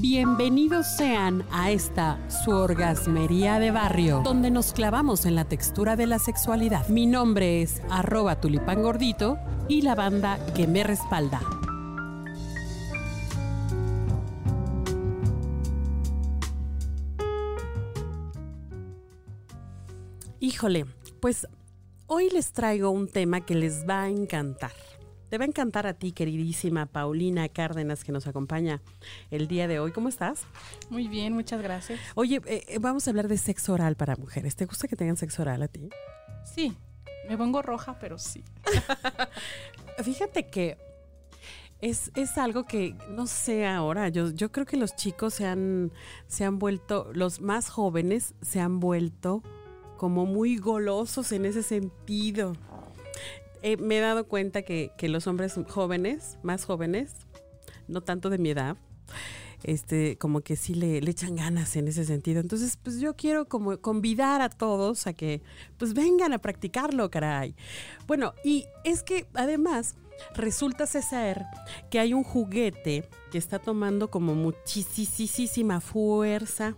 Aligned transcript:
Bienvenidos 0.00 0.86
sean 0.86 1.44
a 1.50 1.72
esta 1.72 2.20
su 2.30 2.52
orgasmería 2.52 3.58
de 3.58 3.72
barrio, 3.72 4.22
donde 4.24 4.48
nos 4.48 4.72
clavamos 4.72 5.26
en 5.26 5.34
la 5.34 5.44
textura 5.44 5.96
de 5.96 6.06
la 6.06 6.20
sexualidad. 6.20 6.86
Mi 6.86 7.04
nombre 7.04 7.62
es 7.62 7.82
arroba 7.90 8.40
tulipán 8.40 8.80
gordito 8.80 9.38
y 9.66 9.82
la 9.82 9.96
banda 9.96 10.38
que 10.54 10.68
me 10.68 10.84
respalda. 10.84 11.40
Híjole, 20.38 20.86
pues 21.20 21.48
hoy 22.06 22.30
les 22.30 22.52
traigo 22.52 22.90
un 22.90 23.08
tema 23.08 23.40
que 23.40 23.56
les 23.56 23.84
va 23.84 24.02
a 24.02 24.08
encantar. 24.08 24.70
Te 25.28 25.36
va 25.36 25.44
a 25.44 25.46
encantar 25.46 25.86
a 25.86 25.94
ti, 25.94 26.12
queridísima 26.12 26.86
Paulina 26.86 27.48
Cárdenas, 27.48 28.02
que 28.02 28.12
nos 28.12 28.26
acompaña 28.26 28.80
el 29.30 29.46
día 29.46 29.68
de 29.68 29.78
hoy. 29.78 29.92
¿Cómo 29.92 30.08
estás? 30.08 30.42
Muy 30.88 31.06
bien, 31.06 31.34
muchas 31.34 31.60
gracias. 31.60 32.00
Oye, 32.14 32.40
eh, 32.46 32.64
eh, 32.66 32.78
vamos 32.80 33.06
a 33.06 33.10
hablar 33.10 33.28
de 33.28 33.36
sexo 33.36 33.74
oral 33.74 33.94
para 33.94 34.16
mujeres. 34.16 34.56
¿Te 34.56 34.64
gusta 34.64 34.88
que 34.88 34.96
tengan 34.96 35.16
sexo 35.16 35.42
oral 35.42 35.62
a 35.62 35.68
ti? 35.68 35.90
Sí, 36.44 36.74
me 37.28 37.36
pongo 37.36 37.60
roja, 37.60 37.98
pero 37.98 38.18
sí. 38.18 38.42
Fíjate 40.02 40.46
que 40.46 40.78
es, 41.80 42.10
es, 42.14 42.38
algo 42.38 42.64
que 42.64 42.96
no 43.10 43.26
sé 43.26 43.66
ahora. 43.66 44.08
Yo, 44.08 44.30
yo 44.30 44.50
creo 44.50 44.64
que 44.64 44.78
los 44.78 44.96
chicos 44.96 45.34
se 45.34 45.46
han, 45.46 45.92
se 46.26 46.44
han 46.44 46.58
vuelto, 46.58 47.10
los 47.12 47.42
más 47.42 47.68
jóvenes 47.68 48.34
se 48.40 48.60
han 48.60 48.80
vuelto 48.80 49.42
como 49.98 50.24
muy 50.24 50.56
golosos 50.56 51.32
en 51.32 51.44
ese 51.44 51.62
sentido. 51.62 52.54
Eh, 53.62 53.76
me 53.76 53.98
he 53.98 54.00
dado 54.00 54.26
cuenta 54.26 54.62
que, 54.62 54.92
los 55.02 55.26
hombres 55.26 55.58
jóvenes, 55.68 56.38
más 56.42 56.64
jóvenes, 56.64 57.12
no 57.86 58.00
tanto 58.00 58.30
de 58.30 58.38
mi 58.38 58.50
edad, 58.50 58.76
este, 59.64 60.16
como 60.18 60.42
que 60.42 60.56
sí 60.56 60.74
le, 60.74 61.00
le, 61.00 61.10
echan 61.10 61.36
ganas 61.36 61.76
en 61.76 61.88
ese 61.88 62.04
sentido. 62.04 62.40
Entonces, 62.40 62.78
pues 62.82 63.00
yo 63.00 63.14
quiero 63.16 63.48
como 63.48 63.78
convidar 63.78 64.40
a 64.40 64.48
todos 64.48 65.06
a 65.06 65.12
que 65.12 65.42
pues 65.78 65.94
vengan 65.94 66.32
a 66.32 66.38
practicarlo, 66.38 67.10
caray. 67.10 67.56
Bueno, 68.06 68.34
y 68.44 68.66
es 68.84 69.02
que 69.02 69.26
además 69.34 69.96
resulta 70.34 70.86
ser 70.86 71.44
que 71.90 71.98
hay 71.98 72.14
un 72.14 72.24
juguete 72.24 73.08
que 73.30 73.38
está 73.38 73.58
tomando 73.58 74.10
como 74.10 74.34
muchísima 74.34 75.80
fuerza, 75.80 76.76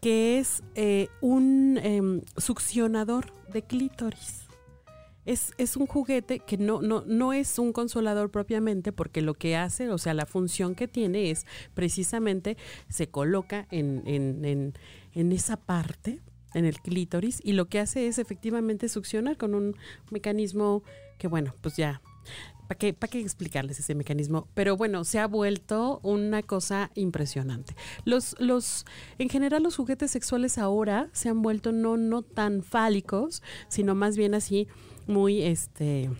que 0.00 0.38
es 0.38 0.62
eh, 0.74 1.08
un 1.20 1.78
em, 1.82 2.22
succionador 2.36 3.32
de 3.52 3.62
clítoris. 3.62 4.49
Es, 5.26 5.76
un 5.76 5.86
juguete 5.86 6.40
que 6.40 6.56
no, 6.56 6.80
no, 6.80 7.04
no 7.06 7.32
es 7.32 7.58
un 7.58 7.72
consolador 7.72 8.30
propiamente, 8.30 8.92
porque 8.92 9.22
lo 9.22 9.34
que 9.34 9.56
hace, 9.56 9.90
o 9.90 9.98
sea, 9.98 10.14
la 10.14 10.26
función 10.26 10.74
que 10.74 10.88
tiene 10.88 11.30
es 11.30 11.46
precisamente 11.74 12.56
se 12.88 13.08
coloca 13.08 13.66
en, 13.70 14.02
en, 14.06 14.74
en, 15.14 15.32
esa 15.32 15.56
parte, 15.56 16.20
en 16.54 16.64
el 16.64 16.80
clítoris, 16.80 17.40
y 17.44 17.52
lo 17.52 17.68
que 17.68 17.80
hace 17.80 18.06
es 18.06 18.18
efectivamente 18.18 18.88
succionar 18.88 19.36
con 19.36 19.54
un 19.54 19.76
mecanismo 20.10 20.82
que, 21.18 21.28
bueno, 21.28 21.54
pues 21.60 21.76
ya 21.76 22.00
¿Para 22.70 22.78
qué, 22.78 22.92
¿Para 22.94 23.10
qué 23.10 23.18
explicarles 23.18 23.80
ese 23.80 23.96
mecanismo? 23.96 24.46
Pero 24.54 24.76
bueno, 24.76 25.02
se 25.02 25.18
ha 25.18 25.26
vuelto 25.26 25.98
una 26.04 26.40
cosa 26.44 26.92
impresionante. 26.94 27.74
Los, 28.04 28.36
los, 28.38 28.86
en 29.18 29.28
general, 29.28 29.64
los 29.64 29.74
juguetes 29.74 30.12
sexuales 30.12 30.56
ahora 30.56 31.08
se 31.10 31.28
han 31.28 31.42
vuelto 31.42 31.72
no, 31.72 31.96
no 31.96 32.22
tan 32.22 32.62
fálicos, 32.62 33.42
sino 33.66 33.96
más 33.96 34.16
bien 34.16 34.36
así 34.36 34.68
muy 35.08 35.42
este 35.42 36.10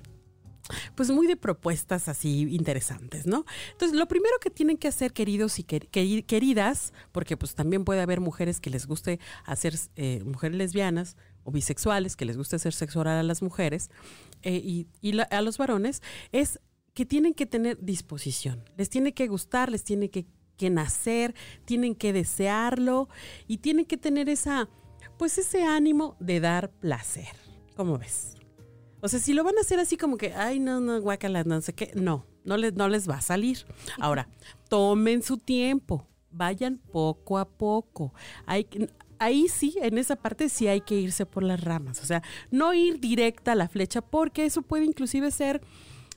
pues 0.94 1.10
muy 1.10 1.26
de 1.26 1.36
propuestas 1.36 2.08
así 2.08 2.48
interesantes, 2.50 3.26
¿no? 3.26 3.44
Entonces, 3.72 3.96
lo 3.96 4.06
primero 4.08 4.36
que 4.40 4.50
tienen 4.50 4.76
que 4.76 4.88
hacer, 4.88 5.12
queridos 5.12 5.58
y 5.58 5.64
queridas, 5.64 6.92
porque 7.12 7.36
pues 7.36 7.54
también 7.54 7.84
puede 7.84 8.00
haber 8.00 8.20
mujeres 8.20 8.60
que 8.60 8.70
les 8.70 8.86
guste 8.86 9.20
hacer, 9.44 9.74
eh, 9.96 10.22
mujeres 10.24 10.56
lesbianas 10.56 11.16
o 11.44 11.50
bisexuales, 11.50 12.16
que 12.16 12.24
les 12.24 12.36
guste 12.36 12.56
hacer 12.56 12.72
sexo 12.72 13.00
oral 13.00 13.18
a 13.18 13.22
las 13.22 13.42
mujeres 13.42 13.90
eh, 14.42 14.86
y, 15.02 15.18
a 15.30 15.40
los 15.42 15.58
varones, 15.58 16.02
es 16.32 16.60
que 16.94 17.06
tienen 17.06 17.34
que 17.34 17.46
tener 17.46 17.78
disposición, 17.80 18.64
les 18.76 18.90
tiene 18.90 19.12
que 19.14 19.28
gustar, 19.28 19.70
les 19.70 19.84
tiene 19.84 20.10
que, 20.10 20.26
que 20.56 20.70
nacer, 20.70 21.34
tienen 21.64 21.94
que 21.94 22.12
desearlo 22.12 23.08
y 23.46 23.58
tienen 23.58 23.86
que 23.86 23.96
tener 23.96 24.28
esa, 24.28 24.68
pues 25.18 25.38
ese 25.38 25.64
ánimo 25.64 26.16
de 26.20 26.40
dar 26.40 26.70
placer. 26.70 27.28
¿Cómo 27.76 27.96
ves? 27.98 28.34
O 29.00 29.08
sea, 29.08 29.18
si 29.18 29.32
lo 29.32 29.44
van 29.44 29.56
a 29.56 29.62
hacer 29.62 29.80
así 29.80 29.96
como 29.96 30.18
que, 30.18 30.34
ay, 30.34 30.58
no, 30.58 30.80
no, 30.80 31.00
guacala, 31.00 31.44
no 31.44 31.60
sé 31.62 31.72
qué, 31.72 31.92
no, 31.94 32.26
no 32.44 32.56
les, 32.56 32.74
no 32.74 32.88
les 32.88 33.08
va 33.08 33.16
a 33.16 33.20
salir. 33.22 33.64
Ahora, 33.98 34.28
tomen 34.68 35.22
su 35.22 35.38
tiempo, 35.38 36.06
vayan 36.30 36.78
poco 36.92 37.38
a 37.38 37.48
poco. 37.48 38.12
Hay, 38.46 38.68
ahí 39.20 39.46
sí, 39.48 39.76
en 39.80 39.98
esa 39.98 40.16
parte 40.16 40.48
sí 40.48 40.66
hay 40.66 40.80
que 40.80 40.96
irse 40.96 41.26
por 41.26 41.44
las 41.44 41.62
ramas. 41.62 42.02
O 42.02 42.06
sea, 42.06 42.22
no 42.50 42.74
ir 42.74 42.98
directa 42.98 43.52
a 43.52 43.54
la 43.54 43.68
flecha 43.68 44.00
porque 44.00 44.44
eso 44.44 44.62
puede 44.62 44.84
inclusive 44.84 45.30
ser 45.30 45.60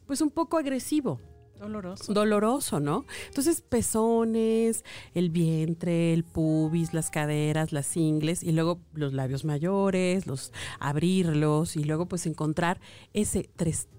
pues 0.07 0.21
un 0.21 0.31
poco 0.31 0.57
agresivo. 0.57 1.19
Doloroso. 1.59 2.13
Doloroso, 2.13 2.79
¿no? 2.81 3.05
Entonces, 3.27 3.61
pezones, 3.61 4.83
el 5.13 5.29
vientre, 5.29 6.13
el 6.13 6.25
pubis, 6.25 6.93
las 6.93 7.09
caderas, 7.09 7.71
las 7.71 7.95
ingles 7.95 8.43
y 8.43 8.51
luego 8.51 8.81
los 8.93 9.13
labios 9.13 9.45
mayores, 9.45 10.27
los 10.27 10.51
abrirlos 10.79 11.77
y 11.77 11.85
luego 11.85 12.05
pues 12.05 12.25
encontrar 12.25 12.81
ese 13.13 13.49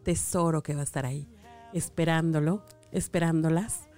tesoro 0.03 0.62
que 0.62 0.75
va 0.75 0.81
a 0.81 0.84
estar 0.84 1.06
ahí, 1.06 1.26
esperándolo, 1.72 2.62
esperándolas, 2.93 3.88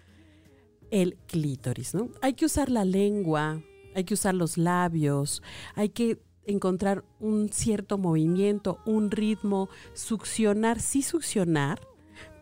el 0.92 1.16
clítoris, 1.26 1.94
¿no? 1.94 2.10
Hay 2.22 2.34
que 2.34 2.44
usar 2.44 2.70
la 2.70 2.84
lengua, 2.84 3.60
hay 3.96 4.04
que 4.04 4.14
usar 4.14 4.34
los 4.34 4.58
labios, 4.58 5.42
hay 5.74 5.88
que 5.88 6.20
encontrar 6.44 7.02
un 7.18 7.48
cierto 7.48 7.96
movimiento, 7.96 8.78
un 8.84 9.10
ritmo, 9.10 9.70
succionar, 9.94 10.80
sí 10.80 11.02
succionar, 11.02 11.80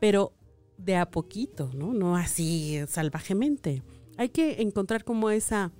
pero 0.00 0.32
de 0.78 0.96
a 0.96 1.08
poquito, 1.10 1.70
¿no? 1.72 1.94
No 1.94 2.16
así 2.16 2.80
salvajemente. 2.88 3.84
Hay 4.16 4.30
que 4.30 4.62
encontrar 4.62 5.04
como 5.04 5.30
esa, 5.30 5.70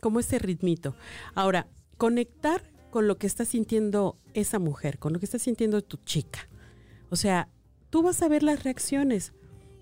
como 0.00 0.20
ese 0.20 0.38
ritmito. 0.38 0.94
Ahora, 1.34 1.66
conectar 1.98 2.62
con 2.90 3.08
lo 3.08 3.18
que 3.18 3.26
está 3.26 3.44
sintiendo 3.44 4.18
esa 4.32 4.60
mujer, 4.60 5.00
con 5.00 5.12
lo 5.12 5.18
que 5.18 5.26
está 5.26 5.40
sintiendo 5.40 5.82
tu 5.82 5.96
chica. 5.98 6.48
O 7.10 7.16
sea, 7.16 7.48
tú 7.90 8.02
vas 8.02 8.22
a 8.22 8.28
ver 8.28 8.44
las 8.44 8.62
reacciones. 8.62 9.32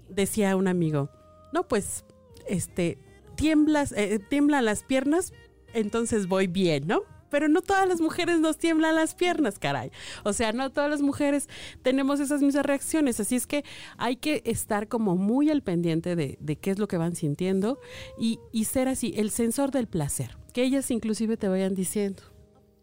Decía 0.09 0.57
un 0.57 0.69
amigo, 0.69 1.11
no, 1.53 1.69
pues, 1.69 2.07
este, 2.49 2.99
tiemblas, 3.37 3.93
eh, 3.93 4.19
tiemblan 4.29 4.65
las 4.65 4.83
piernas, 4.83 5.33
entonces 5.73 6.27
voy 6.27 6.47
bien, 6.47 6.87
¿no? 6.87 7.03
pero 7.35 7.49
no 7.49 7.63
todas 7.63 7.89
las 7.89 8.01
mujeres 8.01 8.39
nos 8.39 8.59
tiemblan 8.59 8.95
las 8.95 9.17
piernas, 9.17 9.59
caray. 9.59 9.91
O 10.23 10.33
sea, 10.33 10.53
no 10.53 10.71
todas 10.71 10.89
las 10.89 11.03
mujeres 11.03 11.49
tenemos 11.83 12.21
esas 12.21 12.43
mismas 12.43 12.65
reacciones, 12.65 13.19
así 13.19 13.35
es 13.35 13.49
que 13.49 13.65
hay 13.99 14.15
que 14.15 14.41
estar 14.45 14.87
como 14.87 15.17
muy 15.17 15.51
al 15.51 15.61
pendiente 15.61 16.15
de, 16.15 16.37
qué 16.61 16.71
es 16.71 16.79
lo 16.79 16.87
que 16.87 16.97
van 16.97 17.17
sintiendo 17.17 17.81
y, 18.17 18.39
ser 18.67 18.87
así, 18.87 19.15
el 19.17 19.33
sensor 19.33 19.73
del 19.73 19.89
placer, 19.89 20.37
que 20.53 20.63
ellas 20.63 20.93
inclusive 20.93 21.37
te 21.37 21.49
vayan 21.49 21.75
diciendo. 21.75 22.23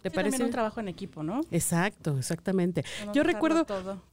¿Te 0.01 0.12
parece? 0.12 0.44
un 0.44 0.51
trabajo 0.51 0.81
en 0.81 0.89
equipo, 0.89 1.23
¿no? 1.23 1.39
Exacto, 1.50 2.18
exactamente. 2.18 2.83
yo 3.13 3.23
recuerdo, 3.23 3.66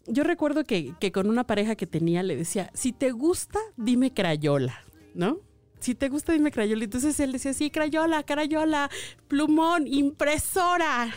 yo 0.06 0.22
recuerdo 0.22 0.62
que, 0.62 0.94
que, 1.00 1.10
con 1.10 1.28
una 1.28 1.48
pareja 1.48 1.74
que 1.74 1.88
tenía 1.88 2.22
le 2.22 2.36
decía, 2.36 2.70
si 2.74 2.92
te 2.92 3.10
gusta, 3.10 3.58
dime 3.76 4.14
crayola, 4.14 4.84
¿no? 5.16 5.40
Si 5.80 5.94
te 5.94 6.08
gusta, 6.08 6.32
dime 6.32 6.50
Crayola. 6.50 6.84
Entonces 6.84 7.18
él 7.20 7.32
decía, 7.32 7.52
sí, 7.52 7.70
Crayola, 7.70 8.22
Crayola, 8.24 8.90
plumón, 9.28 9.86
impresora. 9.86 11.14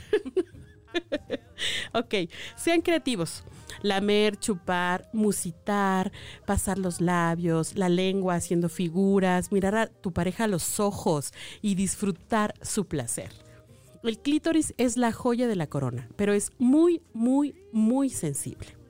ok, 1.93 2.15
sean 2.55 2.81
creativos. 2.81 3.43
Lamer, 3.81 4.37
chupar, 4.37 5.09
musitar, 5.13 6.11
pasar 6.45 6.77
los 6.77 7.01
labios, 7.01 7.77
la 7.77 7.89
lengua 7.89 8.35
haciendo 8.35 8.69
figuras, 8.69 9.51
mirar 9.51 9.75
a 9.75 9.87
tu 9.87 10.11
pareja 10.11 10.43
a 10.43 10.47
los 10.47 10.79
ojos 10.79 11.33
y 11.61 11.75
disfrutar 11.75 12.53
su 12.61 12.85
placer. 12.85 13.31
El 14.03 14.19
clítoris 14.19 14.73
es 14.77 14.97
la 14.97 15.11
joya 15.11 15.47
de 15.47 15.55
la 15.55 15.67
corona, 15.67 16.09
pero 16.15 16.33
es 16.33 16.51
muy, 16.57 17.01
muy, 17.13 17.55
muy 17.71 18.09
sensible. 18.09 18.80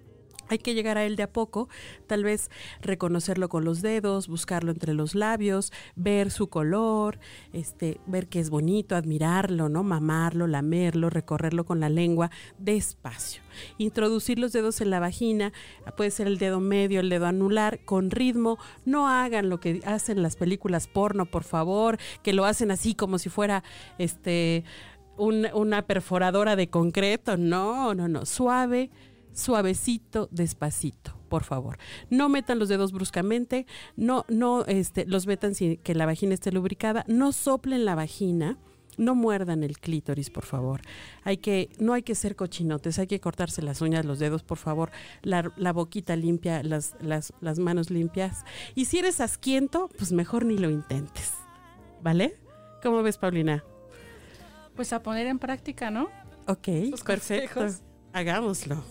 Hay 0.51 0.59
que 0.59 0.73
llegar 0.73 0.97
a 0.97 1.05
él 1.05 1.15
de 1.15 1.23
a 1.23 1.31
poco, 1.31 1.69
tal 2.07 2.25
vez 2.25 2.51
reconocerlo 2.81 3.47
con 3.47 3.63
los 3.63 3.81
dedos, 3.81 4.27
buscarlo 4.27 4.71
entre 4.71 4.93
los 4.93 5.15
labios, 5.15 5.71
ver 5.95 6.29
su 6.29 6.49
color, 6.49 7.19
este, 7.53 8.01
ver 8.05 8.27
que 8.27 8.41
es 8.41 8.49
bonito, 8.49 8.97
admirarlo, 8.97 9.69
¿no? 9.69 9.83
Mamarlo, 9.83 10.47
lamerlo, 10.47 11.09
recorrerlo 11.09 11.63
con 11.63 11.79
la 11.79 11.87
lengua 11.87 12.31
despacio. 12.57 13.41
Introducir 13.77 14.39
los 14.39 14.51
dedos 14.51 14.81
en 14.81 14.89
la 14.89 14.99
vagina, 14.99 15.53
puede 15.95 16.11
ser 16.11 16.27
el 16.27 16.37
dedo 16.37 16.59
medio, 16.59 16.99
el 16.99 17.09
dedo 17.09 17.27
anular, 17.27 17.79
con 17.85 18.11
ritmo. 18.11 18.57
No 18.83 19.07
hagan 19.07 19.47
lo 19.47 19.61
que 19.61 19.79
hacen 19.85 20.21
las 20.21 20.35
películas 20.35 20.89
porno, 20.89 21.25
por 21.27 21.45
favor, 21.45 21.97
que 22.23 22.33
lo 22.33 22.43
hacen 22.43 22.71
así 22.71 22.93
como 22.93 23.19
si 23.19 23.29
fuera 23.29 23.63
este 23.97 24.65
una 25.17 25.83
perforadora 25.83 26.55
de 26.55 26.69
concreto. 26.69 27.37
No, 27.37 27.93
no, 27.93 28.07
no. 28.07 28.25
Suave, 28.25 28.89
suavecito, 29.33 30.27
despacito. 30.31 31.17
por 31.29 31.43
favor. 31.45 31.77
No 32.09 32.27
metan 32.27 32.59
los 32.59 32.67
dedos 32.67 32.91
bruscamente, 32.91 33.65
no, 33.95 34.25
no 34.27 34.65
este, 34.65 35.05
los 35.05 35.27
metan 35.27 35.55
sin 35.55 35.77
que 35.77 35.95
la 35.95 36.05
vagina 36.05 36.33
esté 36.33 36.51
lubricada, 36.51 37.05
no 37.07 37.31
soplen 37.31 37.85
la 37.85 37.95
vagina. 37.95 38.57
No 38.97 39.15
muerdan 39.15 39.63
el 39.63 39.79
clítoris, 39.79 40.29
por 40.29 40.43
favor. 40.43 40.81
Hay 41.23 41.37
que, 41.37 41.69
no 41.79 41.93
hay 41.93 42.03
que 42.03 42.13
ser 42.13 42.35
cochinotes, 42.35 42.99
hay 42.99 43.07
que 43.07 43.21
cortarse 43.21 43.61
las 43.61 43.81
uñas, 43.81 44.03
los 44.03 44.19
dedos, 44.19 44.43
por 44.43 44.57
favor. 44.57 44.91
La, 45.23 45.49
la 45.55 45.71
boquita 45.71 46.17
limpia, 46.17 46.61
las, 46.61 46.95
las, 46.99 47.31
las 47.39 47.57
manos 47.57 47.89
limpias. 47.89 48.43
Y 48.75 48.85
si 48.85 48.99
eres 48.99 49.21
asquiento, 49.21 49.89
pues 49.97 50.11
mejor 50.11 50.43
ni 50.45 50.57
lo 50.57 50.69
intentes. 50.69 51.31
¿Vale? 52.03 52.37
¿Cómo 52.83 53.01
ves, 53.01 53.17
Paulina? 53.17 53.63
Pues 54.75 54.91
a 54.91 55.01
poner 55.01 55.25
en 55.27 55.39
práctica, 55.39 55.89
¿no? 55.89 56.09
Ok, 56.47 56.67
perfecto. 57.05 57.67
Hagámoslo. 58.11 58.83